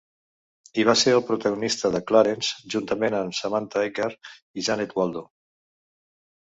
[0.83, 5.29] I va ser el protagonista de 'Clarence', juntament amb Samantha Eggar i Janet Waldo.